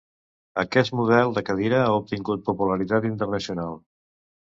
[0.63, 3.83] Aquest model de cadira ha obtingut popularitat internacional.